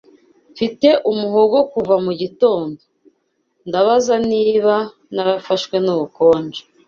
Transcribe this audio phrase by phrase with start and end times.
[0.53, 2.79] Mfite umuhogo kuva mu gitondo.
[3.67, 4.75] Ndabaza niba
[5.13, 6.61] narafashwe n'ubukonje.